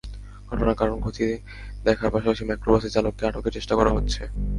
[0.49, 1.31] ঘটনার কারণ খতিয়ে
[1.85, 4.21] দেখার পাশাপাশি মাইক্রোবাসের চালককে আটকের চেষ্টা করা হচ্ছে।